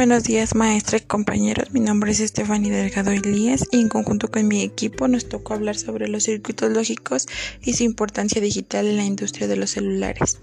Buenos 0.00 0.24
días, 0.24 0.54
maestra 0.54 0.96
y 0.96 1.02
compañeros. 1.02 1.72
Mi 1.72 1.80
nombre 1.80 2.12
es 2.12 2.20
Estefany 2.20 2.70
Delgado 2.70 3.10
Elías 3.10 3.66
y 3.70 3.80
en 3.80 3.90
conjunto 3.90 4.30
con 4.30 4.48
mi 4.48 4.62
equipo 4.62 5.08
nos 5.08 5.28
tocó 5.28 5.52
hablar 5.52 5.76
sobre 5.76 6.08
los 6.08 6.22
circuitos 6.22 6.72
lógicos 6.72 7.26
y 7.60 7.74
su 7.74 7.82
importancia 7.82 8.40
digital 8.40 8.86
en 8.86 8.96
la 8.96 9.04
industria 9.04 9.46
de 9.46 9.56
los 9.56 9.72
celulares. 9.72 10.38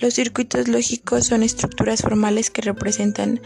Los 0.00 0.12
circuitos 0.12 0.68
lógicos 0.68 1.24
son 1.24 1.42
estructuras 1.42 2.02
formales 2.02 2.50
que 2.50 2.60
representan 2.60 3.40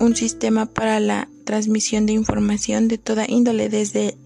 un 0.00 0.16
sistema 0.16 0.66
para 0.66 1.00
la 1.00 1.30
transmisión 1.44 2.04
de 2.04 2.12
información 2.12 2.86
de 2.86 2.98
toda 2.98 3.24
índole, 3.26 3.70
desde 3.70 4.18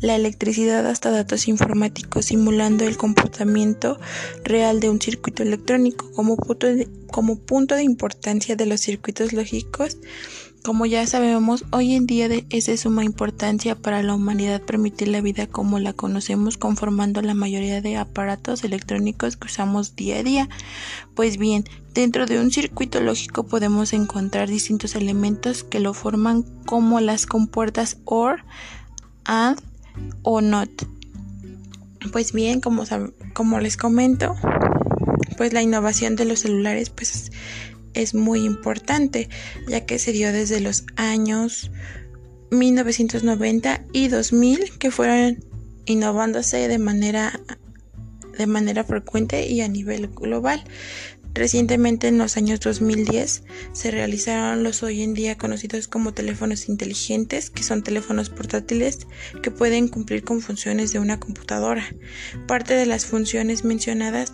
la 0.00 0.14
electricidad 0.14 0.86
hasta 0.86 1.10
datos 1.10 1.48
informáticos, 1.48 2.26
simulando 2.26 2.84
el 2.84 2.96
comportamiento 2.96 3.98
real 4.44 4.80
de 4.80 4.90
un 4.90 5.00
circuito 5.00 5.42
electrónico 5.42 6.10
como 6.12 6.36
punto 6.36 6.66
de, 6.66 6.88
como 7.10 7.38
punto 7.38 7.74
de 7.74 7.82
importancia 7.82 8.56
de 8.56 8.66
los 8.66 8.80
circuitos 8.80 9.32
lógicos. 9.32 9.98
Como 10.64 10.86
ya 10.86 11.06
sabemos, 11.06 11.64
hoy 11.70 11.94
en 11.94 12.06
día 12.06 12.28
es 12.50 12.66
de 12.66 12.76
suma 12.76 13.04
importancia 13.04 13.76
para 13.76 14.02
la 14.02 14.14
humanidad 14.14 14.60
permitir 14.60 15.08
la 15.08 15.20
vida 15.20 15.46
como 15.46 15.78
la 15.78 15.92
conocemos, 15.92 16.58
conformando 16.58 17.22
la 17.22 17.34
mayoría 17.34 17.80
de 17.80 17.96
aparatos 17.96 18.64
electrónicos 18.64 19.36
que 19.36 19.46
usamos 19.46 19.94
día 19.94 20.18
a 20.18 20.22
día. 20.22 20.48
Pues 21.14 21.38
bien, 21.38 21.64
dentro 21.94 22.26
de 22.26 22.40
un 22.40 22.50
circuito 22.50 23.00
lógico 23.00 23.44
podemos 23.44 23.92
encontrar 23.92 24.48
distintos 24.48 24.94
elementos 24.94 25.62
que 25.62 25.80
lo 25.80 25.94
forman 25.94 26.42
como 26.66 27.00
las 27.00 27.24
compuertas 27.24 27.98
OR, 28.04 28.42
AND, 29.24 29.60
o 30.22 30.40
not. 30.40 30.70
Pues 32.12 32.32
bien, 32.32 32.60
como, 32.60 32.84
como 33.34 33.60
les 33.60 33.76
comento, 33.76 34.36
pues 35.36 35.52
la 35.52 35.62
innovación 35.62 36.16
de 36.16 36.24
los 36.24 36.40
celulares 36.40 36.90
pues 36.90 37.30
es 37.94 38.14
muy 38.14 38.44
importante, 38.44 39.28
ya 39.68 39.84
que 39.84 39.98
se 39.98 40.12
dio 40.12 40.32
desde 40.32 40.60
los 40.60 40.84
años 40.96 41.70
1990 42.50 43.84
y 43.92 44.08
2000 44.08 44.78
que 44.78 44.90
fueron 44.90 45.44
innovándose 45.84 46.68
de 46.68 46.78
manera 46.78 47.40
de 48.38 48.46
manera 48.46 48.84
frecuente 48.84 49.48
y 49.48 49.60
a 49.62 49.68
nivel 49.68 50.08
global. 50.08 50.62
Recientemente, 51.34 52.08
en 52.08 52.18
los 52.18 52.36
años 52.36 52.60
2010, 52.60 53.44
se 53.72 53.90
realizaron 53.90 54.62
los 54.62 54.82
hoy 54.82 55.02
en 55.02 55.14
día 55.14 55.38
conocidos 55.38 55.86
como 55.86 56.12
teléfonos 56.12 56.68
inteligentes, 56.68 57.50
que 57.50 57.62
son 57.62 57.82
teléfonos 57.82 58.30
portátiles 58.30 59.06
que 59.42 59.50
pueden 59.50 59.88
cumplir 59.88 60.24
con 60.24 60.40
funciones 60.40 60.92
de 60.92 60.98
una 60.98 61.20
computadora. 61.20 61.84
Parte 62.46 62.74
de 62.74 62.86
las 62.86 63.06
funciones 63.06 63.64
mencionadas 63.64 64.32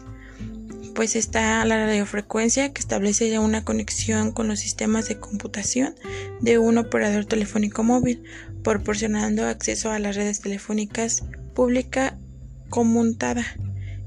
pues 0.95 1.17
está 1.17 1.65
la 1.65 1.87
radiofrecuencia 1.87 2.73
que 2.73 2.81
establece 2.81 3.37
una 3.41 3.65
conexión 3.65 4.31
con 4.31 4.47
los 4.47 4.61
sistemas 4.61 5.09
de 5.09 5.19
computación 5.19 5.97
de 6.41 6.59
un 6.59 6.79
operador 6.79 7.25
telefónico 7.25 7.83
móvil, 7.83 8.23
proporcionando 8.63 9.45
acceso 9.45 9.91
a 9.91 9.99
las 9.99 10.15
redes 10.15 10.41
telefónicas 10.41 11.25
pública 11.55 12.17
conmutada 12.71 13.45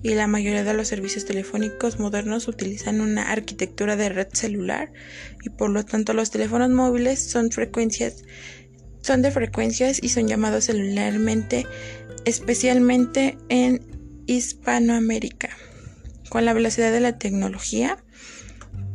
y 0.04 0.14
la 0.14 0.28
mayoría 0.28 0.64
de 0.64 0.74
los 0.74 0.88
servicios 0.88 1.26
telefónicos 1.26 2.00
modernos 2.00 2.48
utilizan 2.48 3.02
una 3.02 3.32
arquitectura 3.32 3.96
de 3.96 4.10
red 4.10 4.28
celular 4.32 4.92
y 5.44 5.50
por 5.50 5.70
lo 5.70 5.84
tanto 5.84 6.14
los 6.14 6.32
teléfonos 6.32 6.70
móviles 6.70 7.20
son 7.20 7.52
frecuencias 7.52 8.24
son 9.02 9.22
de 9.22 9.32
frecuencias 9.32 10.00
y 10.02 10.10
son 10.10 10.28
llamados 10.28 10.66
celularmente 10.66 11.66
especialmente 12.26 13.38
en 13.48 13.82
Hispanoamérica. 14.26 15.50
Con 16.28 16.44
la 16.44 16.52
velocidad 16.52 16.92
de 16.92 17.00
la 17.00 17.18
tecnología, 17.18 18.04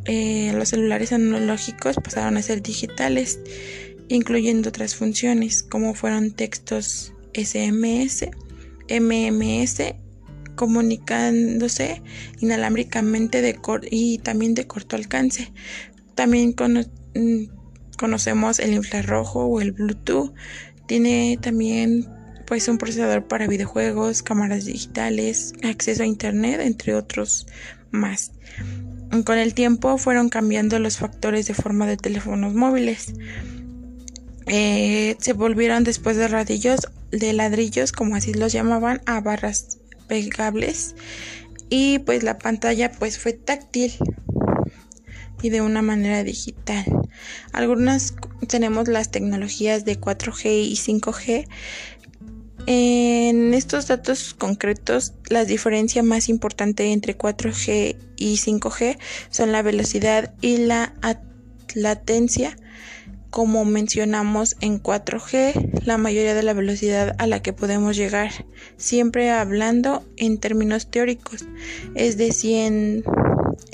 eh, 0.05 0.53
los 0.53 0.69
celulares 0.69 1.11
analógicos 1.11 1.95
pasaron 1.95 2.37
a 2.37 2.43
ser 2.43 2.61
digitales, 2.61 3.39
incluyendo 4.07 4.69
otras 4.69 4.93
funciones 4.93 5.63
como 5.63 5.95
fueron 5.95 6.31
textos 6.31 7.13
SMS, 7.33 8.29
MMS 8.87 9.95
comunicándose 10.55 12.01
inalámbricamente 12.39 13.41
de 13.41 13.59
y 13.89 14.17
también 14.19 14.53
de 14.53 14.67
corto 14.67 14.95
alcance. 14.95 15.51
También 16.15 16.55
mm, 17.15 17.43
conocemos 17.97 18.59
el 18.59 18.73
infrarrojo 18.73 19.45
o 19.45 19.61
el 19.61 19.71
Bluetooth. 19.71 20.33
Tiene 20.87 21.37
también 21.41 22.07
pues 22.45 22.67
un 22.67 22.77
procesador 22.77 23.27
para 23.27 23.47
videojuegos, 23.47 24.21
cámaras 24.21 24.65
digitales, 24.65 25.53
acceso 25.63 26.03
a 26.03 26.05
internet, 26.05 26.59
entre 26.61 26.95
otros 26.95 27.47
más. 27.91 28.31
Con 29.25 29.37
el 29.37 29.53
tiempo 29.53 29.97
fueron 29.97 30.29
cambiando 30.29 30.79
los 30.79 30.97
factores 30.97 31.47
de 31.47 31.53
forma 31.53 31.87
de 31.87 31.97
teléfonos 31.97 32.53
móviles. 32.53 33.13
Eh, 34.47 35.15
se 35.19 35.33
volvieron 35.33 35.83
después 35.83 36.17
de 36.17 36.27
radillos, 36.27 36.81
de 37.11 37.31
ladrillos, 37.33 37.91
como 37.91 38.15
así 38.15 38.33
los 38.33 38.51
llamaban, 38.51 39.01
a 39.05 39.21
barras 39.21 39.79
pegables 40.13 40.93
y 41.69 41.97
pues 41.97 42.21
la 42.21 42.37
pantalla 42.37 42.91
pues 42.91 43.17
fue 43.17 43.33
táctil 43.33 43.93
y 45.41 45.49
de 45.49 45.61
una 45.61 45.81
manera 45.81 46.23
digital. 46.23 46.85
Algunas 47.51 48.13
tenemos 48.47 48.87
las 48.87 49.09
tecnologías 49.09 49.85
de 49.85 49.99
4G 49.99 50.67
y 50.67 50.75
5G. 50.75 51.47
En 52.67 53.55
estos 53.55 53.87
datos 53.87 54.35
concretos, 54.35 55.13
la 55.29 55.45
diferencia 55.45 56.03
más 56.03 56.29
importante 56.29 56.93
entre 56.93 57.17
4G 57.17 57.97
y 58.17 58.35
5G 58.35 58.99
son 59.31 59.51
la 59.51 59.63
velocidad 59.63 60.31
y 60.41 60.57
la 60.57 60.93
latencia 61.73 62.55
como 63.33 63.65
mencionamos 63.65 64.57
en 64.61 64.79
4G, 64.79 65.81
la 65.85 65.97
mayoría 65.97 66.35
de 66.35 66.43
la 66.43 66.53
velocidad 66.53 67.15
a 67.17 67.25
la 67.25 67.41
que 67.41 67.51
podemos 67.51 67.97
llegar, 67.97 68.29
siempre 68.77 69.31
hablando 69.31 70.05
en 70.17 70.37
términos 70.37 70.91
teóricos, 70.91 71.43
es 71.95 72.17
de 72.17 72.31
100 72.31 73.03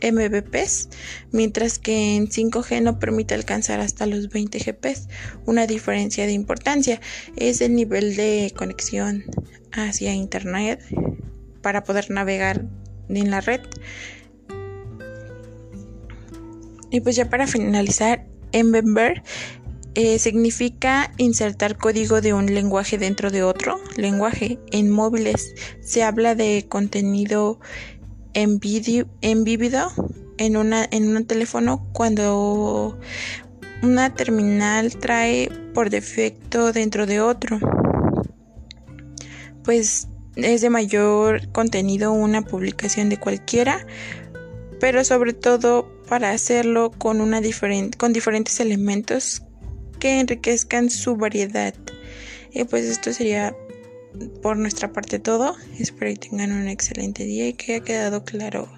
Mbps, 0.01 0.87
mientras 1.33 1.77
que 1.77 2.15
en 2.15 2.29
5G 2.29 2.81
no 2.81 2.99
permite 2.99 3.35
alcanzar 3.35 3.81
hasta 3.81 4.05
los 4.05 4.29
20 4.29 4.59
Gbps. 4.59 5.09
Una 5.45 5.67
diferencia 5.67 6.25
de 6.25 6.31
importancia 6.31 7.01
es 7.35 7.59
el 7.59 7.75
nivel 7.75 8.15
de 8.15 8.53
conexión 8.55 9.25
hacia 9.73 10.13
Internet 10.13 10.81
para 11.61 11.83
poder 11.83 12.09
navegar 12.11 12.63
en 13.09 13.29
la 13.29 13.41
red. 13.41 13.59
Y 16.91 17.01
pues 17.01 17.17
ya 17.17 17.29
para 17.29 17.45
finalizar, 17.45 18.28
Embedder 18.51 19.23
eh, 19.95 20.19
significa 20.19 21.11
insertar 21.17 21.77
código 21.77 22.21
de 22.21 22.33
un 22.33 22.45
lenguaje 22.53 22.97
dentro 22.97 23.31
de 23.31 23.43
otro 23.43 23.79
lenguaje. 23.97 24.59
En 24.71 24.89
móviles 24.89 25.53
se 25.81 26.03
habla 26.03 26.35
de 26.35 26.65
contenido 26.69 27.59
en, 30.37 30.57
una, 30.57 30.87
en 30.91 31.15
un 31.15 31.25
teléfono 31.25 31.87
cuando 31.91 32.97
una 33.81 34.13
terminal 34.13 34.95
trae 34.95 35.49
por 35.73 35.89
defecto 35.89 36.71
dentro 36.71 37.05
de 37.05 37.21
otro. 37.21 37.59
Pues 39.63 40.07
es 40.35 40.61
de 40.61 40.69
mayor 40.69 41.51
contenido 41.51 42.11
una 42.11 42.43
publicación 42.43 43.09
de 43.09 43.17
cualquiera, 43.17 43.85
pero 44.79 45.03
sobre 45.03 45.33
todo 45.33 45.87
para 46.07 46.31
hacerlo 46.31 46.91
con, 46.91 47.21
una 47.21 47.41
con 47.97 48.13
diferentes 48.13 48.59
elementos 48.59 49.43
que 49.99 50.19
enriquezcan 50.19 50.89
su 50.89 51.15
variedad. 51.15 51.73
Y 52.51 52.63
pues 52.63 52.85
esto 52.85 53.13
sería 53.13 53.55
por 54.41 54.57
nuestra 54.57 54.91
parte 54.91 55.19
todo. 55.19 55.55
Espero 55.77 56.11
que 56.11 56.29
tengan 56.29 56.51
un 56.51 56.67
excelente 56.67 57.25
día 57.25 57.47
y 57.47 57.53
que 57.53 57.75
haya 57.75 57.83
quedado 57.83 58.23
claro, 58.23 58.69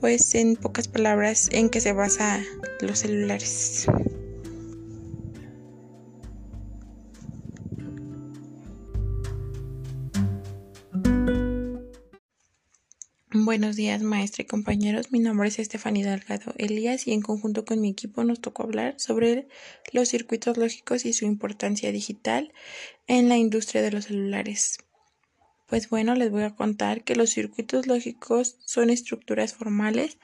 pues 0.00 0.34
en 0.34 0.56
pocas 0.56 0.88
palabras, 0.88 1.48
en 1.52 1.70
qué 1.70 1.80
se 1.80 1.92
basa 1.92 2.42
los 2.80 2.98
celulares. 2.98 3.86
Buenos 13.50 13.74
días, 13.74 14.00
maestra 14.00 14.44
y 14.44 14.46
compañeros. 14.46 15.10
Mi 15.10 15.18
nombre 15.18 15.48
es 15.48 15.58
Estefanía 15.58 16.08
Delgado 16.08 16.54
Elías 16.56 17.08
y 17.08 17.12
en 17.12 17.20
conjunto 17.20 17.64
con 17.64 17.80
mi 17.80 17.90
equipo 17.90 18.22
nos 18.22 18.40
tocó 18.40 18.62
hablar 18.62 18.94
sobre 18.98 19.48
los 19.90 20.08
circuitos 20.08 20.56
lógicos 20.56 21.04
y 21.04 21.12
su 21.12 21.24
importancia 21.24 21.90
digital 21.90 22.52
en 23.08 23.28
la 23.28 23.38
industria 23.38 23.82
de 23.82 23.90
los 23.90 24.04
celulares. 24.04 24.78
Pues 25.66 25.90
bueno, 25.90 26.14
les 26.14 26.30
voy 26.30 26.44
a 26.44 26.54
contar 26.54 27.02
que 27.02 27.16
los 27.16 27.30
circuitos 27.30 27.88
lógicos 27.88 28.56
son 28.66 28.88
estructuras 28.88 29.52
formales 29.52 30.18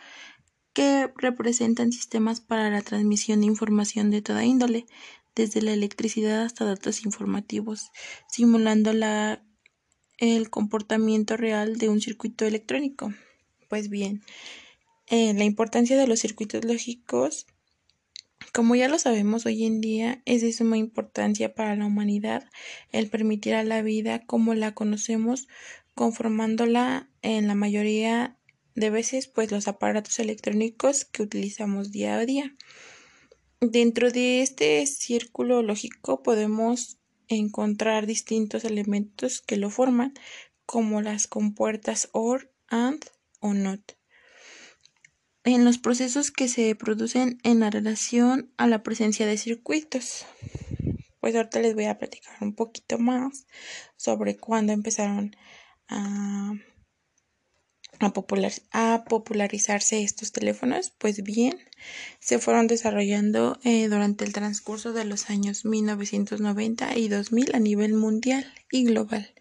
que 0.72 1.10
representan 1.16 1.90
sistemas 1.90 2.40
para 2.40 2.70
la 2.70 2.82
transmisión 2.82 3.40
de 3.40 3.46
información 3.46 4.12
de 4.12 4.22
toda 4.22 4.44
índole, 4.44 4.86
desde 5.34 5.62
la 5.62 5.72
electricidad 5.72 6.44
hasta 6.44 6.64
datos 6.64 7.04
informativos, 7.04 7.90
simulando 8.28 8.92
la 8.92 9.42
el 10.18 10.50
comportamiento 10.50 11.36
real 11.36 11.76
de 11.78 11.88
un 11.88 12.00
circuito 12.00 12.46
electrónico. 12.46 13.12
Pues 13.68 13.88
bien, 13.90 14.22
eh, 15.08 15.34
la 15.34 15.44
importancia 15.44 15.96
de 15.96 16.06
los 16.06 16.20
circuitos 16.20 16.64
lógicos 16.64 17.46
Como 18.52 18.74
ya 18.74 18.88
lo 18.88 18.98
sabemos 18.98 19.46
hoy 19.46 19.64
en 19.64 19.80
día, 19.80 20.22
es 20.24 20.40
de 20.42 20.52
suma 20.52 20.78
importancia 20.78 21.54
para 21.54 21.76
la 21.76 21.86
humanidad 21.86 22.48
el 22.92 23.08
permitir 23.10 23.54
a 23.54 23.64
la 23.64 23.82
vida 23.82 24.24
como 24.24 24.54
la 24.54 24.74
conocemos, 24.74 25.48
conformándola 25.94 27.08
en 27.22 27.48
la 27.48 27.54
mayoría 27.54 28.36
de 28.74 28.90
veces 28.90 29.28
pues 29.28 29.50
los 29.50 29.68
aparatos 29.68 30.18
electrónicos 30.18 31.04
que 31.04 31.22
utilizamos 31.22 31.92
día 31.92 32.16
a 32.16 32.26
día. 32.26 32.54
Dentro 33.60 34.10
de 34.10 34.42
este 34.42 34.84
círculo 34.86 35.62
lógico 35.62 36.22
podemos 36.22 36.98
encontrar 37.28 38.06
distintos 38.06 38.64
elementos 38.64 39.40
que 39.40 39.56
lo 39.56 39.70
forman, 39.70 40.14
como 40.64 41.00
las 41.00 41.26
compuertas 41.26 42.08
OR, 42.12 42.50
AND 42.68 43.04
o 43.40 43.54
NOT 43.54 43.96
en 45.46 45.64
los 45.64 45.78
procesos 45.78 46.32
que 46.32 46.48
se 46.48 46.74
producen 46.74 47.38
en 47.44 47.60
la 47.60 47.70
relación 47.70 48.52
a 48.56 48.66
la 48.66 48.82
presencia 48.82 49.26
de 49.26 49.38
circuitos. 49.38 50.26
Pues 51.20 51.36
ahorita 51.36 51.60
les 51.60 51.74
voy 51.74 51.84
a 51.84 51.98
platicar 51.98 52.36
un 52.40 52.52
poquito 52.52 52.98
más 52.98 53.46
sobre 53.96 54.36
cuándo 54.36 54.72
empezaron 54.72 55.36
a, 55.88 56.52
a, 58.00 59.04
popularizarse 59.04 60.02
estos 60.02 60.32
teléfonos. 60.32 60.92
Pues 60.98 61.22
bien, 61.22 61.58
se 62.20 62.38
fueron 62.38 62.66
desarrollando 62.66 63.58
eh, 63.64 63.88
durante 63.88 64.24
el 64.24 64.32
transcurso 64.32 64.92
de 64.92 65.04
los 65.04 65.30
años 65.30 65.64
1990 65.64 66.96
y 66.96 67.08
2000 67.08 67.54
a 67.54 67.58
nivel 67.58 67.94
mundial 67.94 68.52
y 68.70 68.84
global. 68.84 69.32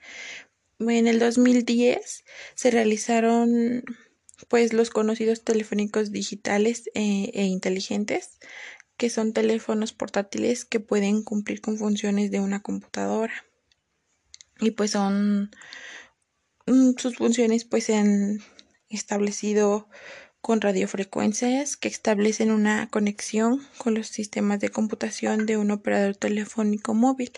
En 0.79 1.07
el 1.07 1.19
2010 1.19 2.25
se 2.53 2.71
realizaron 2.71 3.83
pues 4.49 4.73
los 4.73 4.89
conocidos 4.89 5.43
telefónicos 5.43 6.11
digitales 6.11 6.89
eh, 6.93 7.31
e 7.33 7.43
inteligentes, 7.45 8.39
que 8.97 9.09
son 9.09 9.33
teléfonos 9.33 9.93
portátiles 9.93 10.65
que 10.65 10.79
pueden 10.79 11.23
cumplir 11.23 11.61
con 11.61 11.77
funciones 11.77 12.31
de 12.31 12.39
una 12.39 12.61
computadora. 12.61 13.45
Y 14.59 14.71
pues 14.71 14.91
son 14.91 15.51
sus 16.97 17.17
funciones 17.17 17.65
pues 17.65 17.85
se 17.85 17.95
han 17.95 18.39
establecido 18.89 19.87
con 20.41 20.61
radiofrecuencias 20.61 21.77
que 21.77 21.87
establecen 21.87 22.51
una 22.51 22.87
conexión 22.89 23.65
con 23.77 23.95
los 23.95 24.07
sistemas 24.07 24.59
de 24.59 24.69
computación 24.69 25.45
de 25.45 25.57
un 25.57 25.71
operador 25.71 26.15
telefónico 26.15 26.93
móvil 26.93 27.31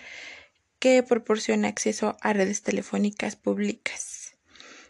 que 0.79 1.03
proporciona 1.03 1.69
acceso 1.69 2.17
a 2.21 2.33
redes 2.33 2.63
telefónicas 2.63 3.35
públicas. 3.35 4.35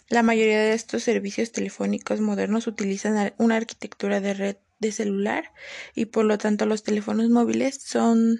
La 0.09 0.23
mayoría 0.23 0.59
de 0.59 0.73
estos 0.73 1.03
servicios 1.03 1.51
telefónicos 1.51 2.21
modernos 2.21 2.67
utilizan 2.67 3.33
una 3.37 3.57
arquitectura 3.57 4.21
de 4.21 4.33
red 4.33 4.57
de 4.79 4.91
celular 4.91 5.51
y 5.95 6.05
por 6.05 6.25
lo 6.25 6.37
tanto 6.37 6.65
los 6.65 6.83
teléfonos 6.83 7.29
móviles 7.29 7.81
son 7.83 8.39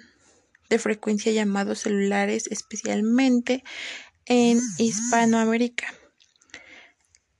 de 0.68 0.78
frecuencia 0.78 1.32
llamados 1.32 1.80
celulares 1.80 2.46
especialmente 2.48 3.64
en 4.28 4.60
Hispanoamérica. 4.76 5.92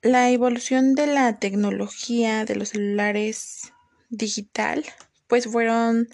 La 0.02 0.30
evolución 0.30 0.94
de 0.94 1.06
la 1.06 1.38
tecnología 1.38 2.44
de 2.44 2.56
los 2.56 2.70
celulares 2.70 3.72
digital 4.08 4.84
pues 5.26 5.46
fueron 5.46 6.08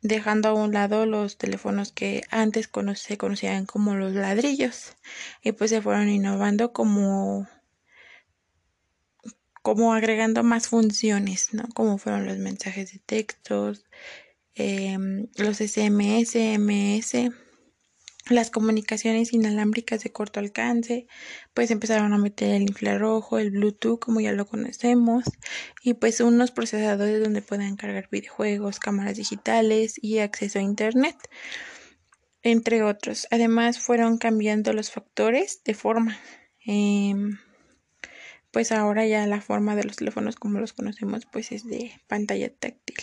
dejando 0.00 0.50
a 0.50 0.54
un 0.54 0.72
lado 0.72 1.04
los 1.04 1.36
teléfonos 1.36 1.92
que 1.92 2.22
antes 2.30 2.70
se 2.94 3.18
conocían 3.18 3.66
como 3.66 3.96
los 3.96 4.12
ladrillos 4.12 4.96
y 5.42 5.52
pues 5.52 5.70
se 5.70 5.82
fueron 5.82 6.08
innovando 6.08 6.72
como 6.72 7.48
como 9.62 9.92
agregando 9.92 10.42
más 10.42 10.68
funciones, 10.68 11.52
¿no? 11.52 11.68
Como 11.74 11.98
fueron 11.98 12.24
los 12.24 12.38
mensajes 12.38 12.94
de 12.94 12.98
textos, 13.00 13.84
em, 14.54 15.26
los 15.36 15.60
SMS, 15.60 16.34
MS, 16.54 17.30
las 18.28 18.50
comunicaciones 18.50 19.32
inalámbricas 19.32 20.02
de 20.02 20.12
corto 20.12 20.40
alcance, 20.40 21.06
pues 21.54 21.70
empezaron 21.70 22.12
a 22.12 22.18
meter 22.18 22.50
el 22.50 22.62
infrarrojo, 22.62 23.38
el 23.38 23.50
Bluetooth, 23.50 23.98
como 23.98 24.20
ya 24.20 24.32
lo 24.32 24.46
conocemos, 24.46 25.24
y 25.82 25.94
pues 25.94 26.20
unos 26.20 26.50
procesadores 26.50 27.22
donde 27.22 27.42
pueden 27.42 27.76
cargar 27.76 28.08
videojuegos, 28.10 28.78
cámaras 28.78 29.16
digitales 29.16 29.94
y 30.00 30.18
acceso 30.18 30.58
a 30.58 30.62
Internet, 30.62 31.16
entre 32.42 32.82
otros. 32.82 33.26
Además, 33.30 33.78
fueron 33.78 34.18
cambiando 34.18 34.72
los 34.72 34.90
factores 34.90 35.62
de 35.64 35.74
forma. 35.74 36.18
Em, 36.64 37.38
pues 38.50 38.72
ahora 38.72 39.06
ya 39.06 39.26
la 39.26 39.40
forma 39.40 39.76
de 39.76 39.84
los 39.84 39.96
teléfonos 39.96 40.36
como 40.36 40.58
los 40.58 40.72
conocemos, 40.72 41.26
pues 41.30 41.52
es 41.52 41.66
de 41.66 41.92
pantalla 42.08 42.52
táctil. 42.52 42.96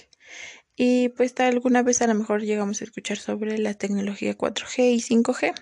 Y 0.79 1.09
pues 1.09 1.33
alguna 1.39 1.81
vez 1.81 2.03
a 2.03 2.07
lo 2.07 2.13
mejor 2.13 2.43
llegamos 2.43 2.79
a 2.79 2.83
escuchar 2.83 3.17
sobre 3.17 3.57
la 3.57 3.73
tecnología 3.73 4.37
4G 4.37 4.93
y 4.93 5.01
5G. 5.01 5.53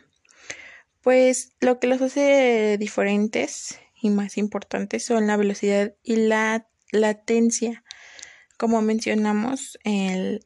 Pues 1.01 1.55
lo 1.61 1.79
que 1.79 1.87
los 1.87 2.01
hace 2.01 2.75
diferentes 2.77 3.79
y 4.01 4.09
más 4.09 4.37
importantes 4.37 5.05
son 5.05 5.25
la 5.25 5.37
velocidad 5.37 5.95
y 6.03 6.17
la 6.17 6.67
latencia. 6.91 7.85
Como 8.57 8.81
mencionamos, 8.81 9.79
en 9.85 10.41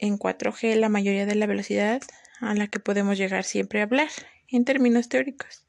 4G 0.00 0.74
la 0.76 0.88
mayoría 0.88 1.26
de 1.26 1.34
la 1.34 1.46
velocidad 1.46 2.00
a 2.40 2.54
la 2.54 2.68
que 2.68 2.80
podemos 2.80 3.18
llegar 3.18 3.44
siempre 3.44 3.80
a 3.80 3.84
hablar 3.84 4.08
en 4.48 4.64
términos 4.64 5.10
teóricos. 5.10 5.66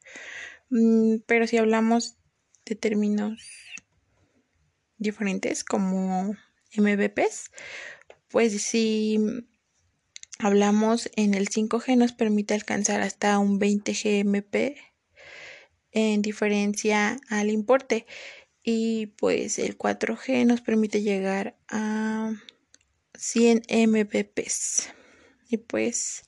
Mm, 0.70 1.18
pero 1.26 1.46
si 1.46 1.58
hablamos 1.58 2.16
de 2.66 2.76
términos 2.76 3.38
diferentes 4.98 5.66
como 5.66 6.36
MBPs, 6.78 7.52
pues 8.30 8.62
si 8.62 9.20
hablamos 10.40 11.10
en 11.16 11.34
el 11.34 11.50
5G 11.50 11.98
nos 11.98 12.14
permite 12.14 12.54
alcanzar 12.54 13.02
hasta 13.02 13.40
un 13.40 13.60
20 13.60 13.94
GMP 13.94 14.78
en 15.92 16.22
diferencia 16.22 17.18
al 17.30 17.50
importe. 17.50 18.06
Y 18.64 19.08
pues 19.18 19.60
el 19.60 19.78
4G 19.78 20.46
nos 20.46 20.62
permite 20.62 21.02
llegar 21.02 21.56
a 21.70 22.34
100 23.18 23.64
Mbps 23.70 24.90
y 25.50 25.58
pues 25.58 26.24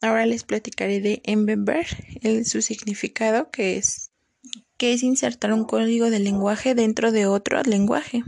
ahora 0.00 0.24
les 0.26 0.44
platicaré 0.44 1.00
de 1.00 1.20
Mbps, 1.26 2.48
su 2.48 2.62
significado 2.62 3.50
que 3.50 3.76
es 3.76 4.10
que 4.76 4.92
es 4.92 5.02
insertar 5.02 5.52
un 5.52 5.64
código 5.64 6.08
de 6.08 6.20
lenguaje 6.20 6.76
dentro 6.76 7.10
de 7.10 7.26
otro 7.26 7.60
lenguaje 7.64 8.22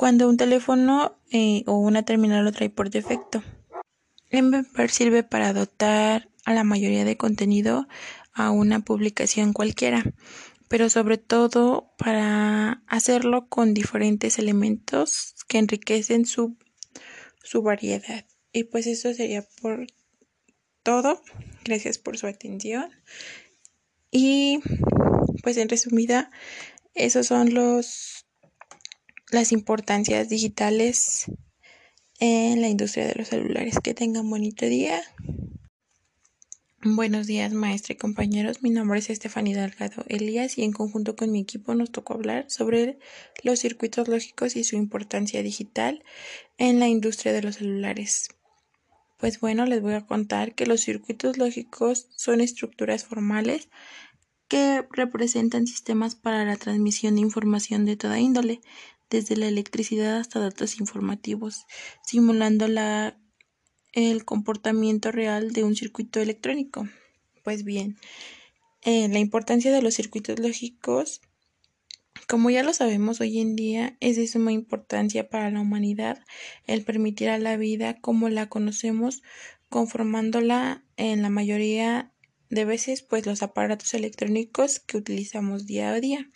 cuando 0.00 0.30
un 0.30 0.38
teléfono 0.38 1.20
eh, 1.30 1.62
o 1.66 1.76
una 1.76 2.06
terminal 2.06 2.42
lo 2.42 2.52
trae 2.52 2.70
por 2.70 2.88
defecto. 2.88 3.42
Ember 4.30 4.64
sirve 4.88 5.24
para 5.24 5.52
dotar 5.52 6.30
a 6.46 6.54
la 6.54 6.64
mayoría 6.64 7.04
de 7.04 7.18
contenido 7.18 7.86
a 8.32 8.50
una 8.50 8.80
publicación 8.80 9.52
cualquiera, 9.52 10.02
pero 10.68 10.88
sobre 10.88 11.18
todo 11.18 11.92
para 11.98 12.82
hacerlo 12.86 13.46
con 13.50 13.74
diferentes 13.74 14.38
elementos 14.38 15.34
que 15.48 15.58
enriquecen 15.58 16.24
su, 16.24 16.56
su 17.42 17.60
variedad. 17.60 18.24
Y 18.54 18.64
pues 18.64 18.86
eso 18.86 19.12
sería 19.12 19.46
por 19.60 19.86
todo. 20.82 21.20
Gracias 21.62 21.98
por 21.98 22.16
su 22.16 22.26
atención. 22.26 22.90
Y 24.10 24.60
pues 25.42 25.58
en 25.58 25.68
resumida, 25.68 26.30
esos 26.94 27.26
son 27.26 27.52
los 27.52 28.24
las 29.30 29.52
importancias 29.52 30.28
digitales 30.28 31.30
en 32.18 32.60
la 32.60 32.68
industria 32.68 33.06
de 33.06 33.14
los 33.14 33.28
celulares. 33.28 33.78
Que 33.82 33.94
tengan 33.94 34.28
bonito 34.28 34.66
día. 34.66 35.02
Buenos 36.82 37.26
días, 37.26 37.52
maestra 37.52 37.92
y 37.92 37.96
compañeros. 37.96 38.62
Mi 38.62 38.70
nombre 38.70 38.98
es 38.98 39.10
Estefanía 39.10 39.60
Delgado 39.60 40.04
Elías 40.08 40.56
y 40.58 40.64
en 40.64 40.72
conjunto 40.72 41.14
con 41.14 41.30
mi 41.30 41.40
equipo 41.40 41.74
nos 41.74 41.92
tocó 41.92 42.14
hablar 42.14 42.46
sobre 42.48 42.98
los 43.42 43.60
circuitos 43.60 44.08
lógicos 44.08 44.56
y 44.56 44.64
su 44.64 44.76
importancia 44.76 45.42
digital 45.42 46.02
en 46.56 46.80
la 46.80 46.88
industria 46.88 47.32
de 47.32 47.42
los 47.42 47.56
celulares. 47.56 48.28
Pues 49.18 49.38
bueno, 49.40 49.66
les 49.66 49.82
voy 49.82 49.92
a 49.92 50.06
contar 50.06 50.54
que 50.54 50.64
los 50.64 50.80
circuitos 50.80 51.36
lógicos 51.36 52.08
son 52.16 52.40
estructuras 52.40 53.04
formales 53.04 53.68
que 54.48 54.82
representan 54.90 55.66
sistemas 55.66 56.16
para 56.16 56.46
la 56.46 56.56
transmisión 56.56 57.14
de 57.14 57.20
información 57.20 57.84
de 57.84 57.96
toda 57.96 58.18
índole, 58.18 58.62
desde 59.10 59.36
la 59.36 59.48
electricidad 59.48 60.18
hasta 60.18 60.40
datos 60.40 60.78
informativos, 60.80 61.66
simulando 62.04 62.68
la, 62.68 63.18
el 63.92 64.24
comportamiento 64.24 65.12
real 65.12 65.52
de 65.52 65.64
un 65.64 65.76
circuito 65.76 66.20
electrónico. 66.20 66.88
Pues 67.42 67.64
bien, 67.64 67.98
eh, 68.82 69.08
la 69.08 69.18
importancia 69.18 69.72
de 69.72 69.82
los 69.82 69.94
circuitos 69.94 70.38
lógicos, 70.38 71.20
como 72.26 72.50
ya 72.50 72.62
lo 72.62 72.72
sabemos 72.72 73.20
hoy 73.20 73.40
en 73.40 73.56
día, 73.56 73.96
es 74.00 74.16
de 74.16 74.26
suma 74.26 74.52
importancia 74.52 75.28
para 75.28 75.50
la 75.50 75.60
humanidad 75.60 76.24
el 76.66 76.84
permitir 76.84 77.28
a 77.28 77.38
la 77.38 77.56
vida 77.56 78.00
como 78.00 78.28
la 78.28 78.48
conocemos, 78.48 79.22
conformándola 79.68 80.84
en 80.96 81.22
la 81.22 81.30
mayoría 81.30 82.12
de 82.50 82.64
veces 82.64 83.02
pues 83.02 83.26
los 83.26 83.42
aparatos 83.42 83.94
electrónicos 83.94 84.80
que 84.80 84.96
utilizamos 84.96 85.66
día 85.66 85.92
a 85.92 86.00
día. 86.00 86.30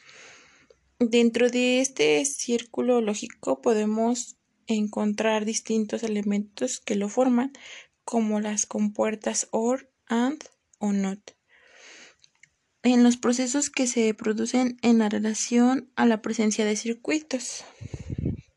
Dentro 1.01 1.51
de 1.51 1.81
este 1.81 2.25
círculo 2.25 3.01
lógico 3.01 3.61
podemos 3.61 4.37
encontrar 4.69 5.45
distintos 5.45 6.05
elementos 6.05 6.81
que 6.81 6.95
lo 6.95 7.09
forman, 7.09 7.53
como 8.05 8.39
las 8.39 8.65
compuertas 8.67 9.49
OR, 9.51 9.91
AND 10.07 10.45
o 10.79 10.93
NOT. 10.93 11.37
En 12.85 13.03
los 13.03 13.17
procesos 13.17 13.71
que 13.71 13.87
se 13.87 14.15
producen 14.15 14.77
en 14.83 14.99
la 14.99 15.09
relación 15.09 15.91
a 15.97 16.07
la 16.07 16.23
presencia 16.23 16.65
de 16.65 16.77
circuitos. 16.77 17.65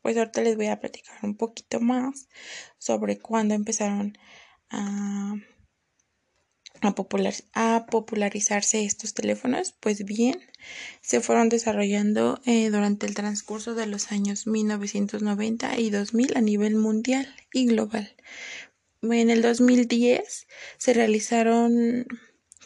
Pues 0.03 0.15
ahorita 0.15 0.41
les 0.41 0.57
voy 0.57 0.67
a 0.67 0.79
platicar 0.79 1.17
un 1.23 1.35
poquito 1.35 1.79
más 1.79 2.27
sobre 2.77 3.17
cuándo 3.17 3.55
empezaron 3.55 4.17
a 4.69 5.35
a, 6.81 7.85
popularizarse 7.85 8.83
estos 8.83 9.13
teléfonos? 9.13 9.73
Pues 9.79 10.03
bien, 10.05 10.39
se 11.01 11.21
fueron 11.21 11.49
desarrollando 11.49 12.41
eh, 12.45 12.69
durante 12.69 13.05
el 13.05 13.15
transcurso 13.15 13.75
de 13.75 13.87
los 13.87 14.11
años 14.11 14.47
1990 14.47 15.79
y 15.79 15.89
2000 15.89 16.37
a 16.37 16.41
nivel 16.41 16.75
mundial 16.75 17.33
y 17.53 17.65
global. 17.65 18.15
En 19.01 19.29
el 19.29 19.41
2010 19.41 20.47
se 20.77 20.93
realizaron 20.93 22.07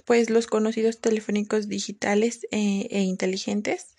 pues 0.06 0.30
los 0.30 0.48
conocidos 0.48 1.00
telefónicos 1.00 1.68
digitales 1.68 2.48
eh, 2.52 2.88
e 2.90 3.02
inteligentes, 3.02 3.96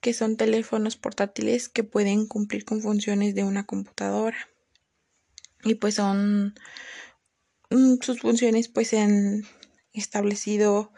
que 0.00 0.12
son 0.12 0.36
teléfonos 0.36 0.96
portátiles 0.96 1.68
que 1.68 1.84
pueden 1.84 2.26
cumplir 2.26 2.64
con 2.64 2.80
funciones 2.80 3.34
de 3.34 3.44
una 3.44 3.66
computadora. 3.66 4.48
Y 5.64 5.74
pues 5.74 5.94
son 5.94 6.54
sus 8.00 8.20
funciones 8.20 8.68
pues 8.68 8.88
se 8.88 9.00
han 9.00 9.44
establecido 9.92 10.92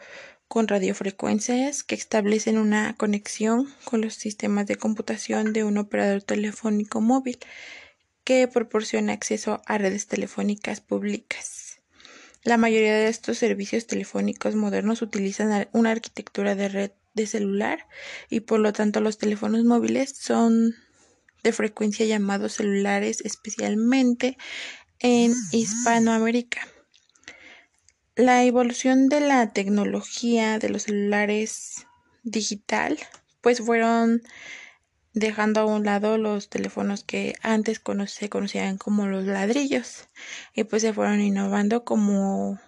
con 0.47 0.67
radiofrecuencias 0.67 1.83
que 1.83 1.95
establecen 1.95 2.57
una 2.57 2.95
conexión 2.97 3.73
con 3.85 4.01
los 4.01 4.15
sistemas 4.15 4.67
de 4.67 4.75
computación 4.75 5.53
de 5.53 5.63
un 5.63 5.77
operador 5.77 6.23
telefónico 6.23 6.99
móvil 6.99 7.39
que 8.23 8.47
proporciona 8.47 9.13
acceso 9.13 9.61
a 9.65 9.77
redes 9.77 10.07
telefónicas 10.07 10.81
públicas. 10.81 11.79
La 12.43 12.57
mayoría 12.57 12.95
de 12.95 13.07
estos 13.07 13.37
servicios 13.37 13.87
telefónicos 13.87 14.55
modernos 14.55 15.01
utilizan 15.01 15.69
una 15.71 15.91
arquitectura 15.91 16.55
de 16.55 16.69
red 16.69 16.91
de 17.13 17.27
celular 17.27 17.87
y 18.29 18.41
por 18.41 18.59
lo 18.59 18.73
tanto 18.73 19.01
los 19.01 19.17
teléfonos 19.17 19.63
móviles 19.63 20.15
son 20.17 20.75
de 21.43 21.51
frecuencia 21.51 22.05
llamados 22.05 22.53
celulares 22.53 23.21
especialmente 23.21 24.37
en 25.01 25.33
Hispanoamérica. 25.51 26.67
La 28.15 28.43
evolución 28.43 29.09
de 29.09 29.21
la 29.21 29.51
tecnología 29.51 30.59
de 30.59 30.69
los 30.69 30.83
celulares 30.83 31.87
digital, 32.23 32.99
pues 33.41 33.61
fueron 33.61 34.21
dejando 35.13 35.61
a 35.61 35.65
un 35.65 35.83
lado 35.83 36.17
los 36.17 36.49
teléfonos 36.49 37.03
que 37.03 37.35
antes 37.41 37.81
se 38.07 38.29
conocían 38.29 38.77
como 38.77 39.07
los 39.07 39.25
ladrillos 39.25 40.07
y 40.53 40.63
pues 40.63 40.83
se 40.83 40.93
fueron 40.93 41.19
innovando 41.21 41.83
como 41.83 42.59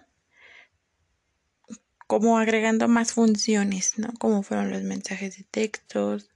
como 2.06 2.38
agregando 2.38 2.86
más 2.86 3.12
funciones, 3.12 3.98
¿no? 3.98 4.12
Como 4.18 4.42
fueron 4.42 4.70
los 4.70 4.82
mensajes 4.82 5.38
de 5.38 5.44
textos, 5.44 6.30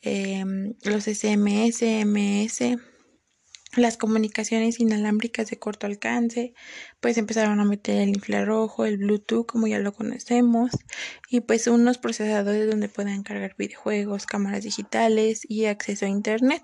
em, 0.00 0.74
los 0.82 1.06
SMS, 1.06 1.82
MS, 1.82 2.76
las 3.76 3.96
comunicaciones 3.96 4.80
inalámbricas 4.80 5.50
de 5.50 5.58
corto 5.58 5.86
alcance, 5.86 6.54
pues 7.00 7.18
empezaron 7.18 7.60
a 7.60 7.64
meter 7.64 8.00
el 8.00 8.10
infrarrojo, 8.10 8.84
el 8.84 8.98
Bluetooth, 8.98 9.46
como 9.46 9.66
ya 9.66 9.78
lo 9.78 9.92
conocemos, 9.92 10.70
y 11.30 11.40
pues 11.40 11.66
unos 11.66 11.98
procesadores 11.98 12.68
donde 12.68 12.88
pueden 12.88 13.22
cargar 13.22 13.54
videojuegos, 13.56 14.26
cámaras 14.26 14.64
digitales 14.64 15.42
y 15.48 15.66
acceso 15.66 16.06
a 16.06 16.08
Internet, 16.08 16.62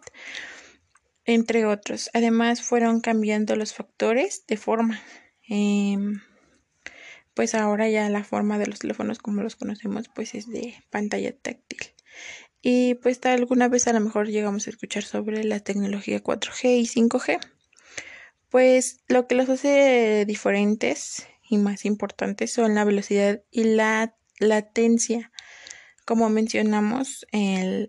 entre 1.25 1.67
otros. 1.67 2.11
Además, 2.15 2.63
fueron 2.63 3.01
cambiando 3.01 3.57
los 3.57 3.75
factores 3.75 4.45
de 4.47 4.57
forma. 4.57 5.01
Em, 5.49 6.21
pues 7.35 7.55
ahora 7.55 7.89
ya 7.89 8.09
la 8.11 8.25
forma 8.25 8.59
de 8.59 8.67
los 8.67 8.81
teléfonos 8.81 9.19
como 9.19 9.43
los 9.43 9.57
conocemos, 9.57 10.09
pues 10.15 10.35
es 10.35 10.49
de 10.49 10.75
pantalla 10.91 11.37
táctil. 11.37 11.79
Y 12.63 12.95
pues 12.95 13.19
alguna 13.25 13.69
vez 13.69 13.89
a 13.89 13.93
lo 13.93 14.01
mejor 14.01 14.29
llegamos 14.29 14.67
a 14.67 14.71
escuchar 14.71 15.03
sobre 15.03 15.43
la 15.43 15.59
tecnología 15.59 16.23
4G 16.23 16.79
y 16.79 16.87
5G. 16.87 17.41
Pues 18.49 19.01
lo 19.09 19.27
que 19.27 19.35
los 19.35 19.49
hace 19.49 20.25
diferentes 20.27 21.27
y 21.49 21.59
más 21.59 21.85
importantes 21.85 22.53
son 22.53 22.77
la 22.77 22.85
velocidad 22.85 23.43
y 23.51 23.65
la 23.65 24.15
latencia. 24.39 25.33
Como 26.07 26.31
mencionamos, 26.31 27.27
en 27.33 27.89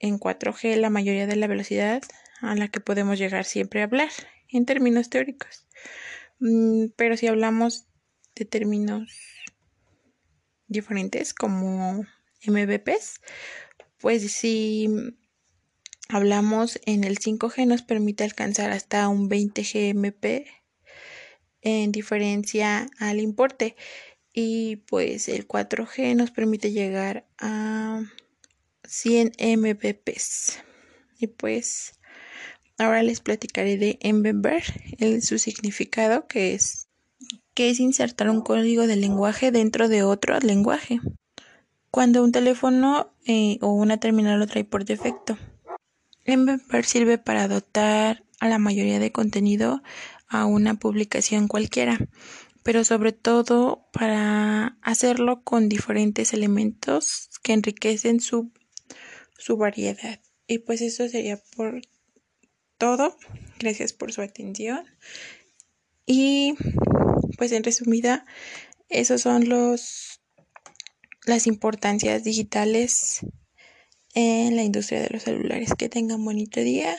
4G 0.00 0.76
la 0.76 0.90
mayoría 0.90 1.26
de 1.26 1.36
la 1.36 1.46
velocidad 1.46 2.02
a 2.40 2.54
la 2.54 2.68
que 2.68 2.80
podemos 2.80 3.18
llegar 3.18 3.44
siempre 3.44 3.80
a 3.80 3.84
hablar 3.84 4.10
en 4.48 4.64
términos 4.64 5.10
teóricos. 5.10 5.66
Mm, 6.38 6.86
pero 6.96 7.16
si 7.16 7.26
hablamos 7.26 7.86
de 8.34 8.44
términos 8.44 9.10
diferentes 10.66 11.34
como 11.34 12.04
MBPs, 12.46 13.20
pues 14.04 14.30
si 14.32 14.86
hablamos 16.10 16.78
en 16.84 17.04
el 17.04 17.18
5G 17.18 17.66
nos 17.66 17.80
permite 17.80 18.22
alcanzar 18.22 18.70
hasta 18.70 19.08
un 19.08 19.30
20 19.30 19.62
GMP 19.62 20.46
en 21.62 21.90
diferencia 21.90 22.86
al 22.98 23.18
importe. 23.18 23.76
Y 24.34 24.76
pues 24.90 25.30
el 25.30 25.48
4G 25.48 26.16
nos 26.16 26.30
permite 26.32 26.70
llegar 26.70 27.26
a 27.38 28.02
100 28.86 29.32
Mbps 29.38 30.58
y 31.18 31.28
pues 31.28 31.94
ahora 32.76 33.02
les 33.02 33.20
platicaré 33.20 33.78
de 33.78 33.98
Mbber, 34.04 34.64
su 35.22 35.38
significado 35.38 36.26
que 36.26 36.52
es 36.52 36.88
que 37.54 37.70
es 37.70 37.80
insertar 37.80 38.28
un 38.28 38.42
código 38.42 38.86
de 38.86 38.96
lenguaje 38.96 39.50
dentro 39.50 39.88
de 39.88 40.02
otro 40.02 40.38
lenguaje 40.40 41.00
cuando 41.94 42.24
un 42.24 42.32
teléfono 42.32 43.14
eh, 43.24 43.58
o 43.60 43.70
una 43.70 44.00
terminal 44.00 44.40
lo 44.40 44.48
trae 44.48 44.64
por 44.64 44.84
defecto. 44.84 45.38
Embedder 46.24 46.84
sirve 46.84 47.18
para 47.18 47.46
dotar 47.46 48.24
a 48.40 48.48
la 48.48 48.58
mayoría 48.58 48.98
de 48.98 49.12
contenido 49.12 49.80
a 50.26 50.44
una 50.44 50.74
publicación 50.74 51.46
cualquiera, 51.46 52.00
pero 52.64 52.82
sobre 52.82 53.12
todo 53.12 53.86
para 53.92 54.76
hacerlo 54.82 55.44
con 55.44 55.68
diferentes 55.68 56.32
elementos 56.32 57.30
que 57.44 57.52
enriquecen 57.52 58.18
su, 58.18 58.50
su 59.38 59.56
variedad. 59.56 60.18
Y 60.48 60.58
pues 60.58 60.80
eso 60.80 61.08
sería 61.08 61.40
por 61.54 61.80
todo. 62.76 63.16
Gracias 63.60 63.92
por 63.92 64.12
su 64.12 64.20
atención. 64.20 64.84
Y 66.06 66.54
pues 67.38 67.52
en 67.52 67.62
resumida, 67.62 68.26
esos 68.88 69.20
son 69.20 69.48
los 69.48 70.23
las 71.26 71.46
importancias 71.46 72.24
digitales 72.24 73.20
en 74.14 74.56
la 74.56 74.62
industria 74.62 75.00
de 75.00 75.10
los 75.10 75.22
celulares. 75.22 75.72
Que 75.76 75.88
tengan 75.88 76.24
bonito 76.24 76.60
día. 76.60 76.96